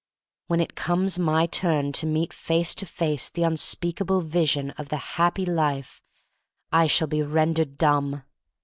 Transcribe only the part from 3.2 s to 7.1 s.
the unspeakable vision of the Happy Life I shall